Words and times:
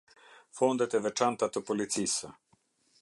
Fondet 0.59 0.95
e 0.99 1.01
veçanta 1.07 1.51
të 1.57 1.63
policisë. 1.67 2.33